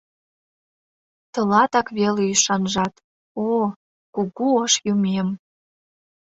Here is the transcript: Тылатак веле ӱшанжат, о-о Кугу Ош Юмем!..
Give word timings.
Тылатак 1.33 1.87
веле 1.97 2.21
ӱшанжат, 2.33 2.93
о-о 3.45 3.63
Кугу 4.13 4.45
Ош 4.63 4.73
Юмем!.. 4.91 5.29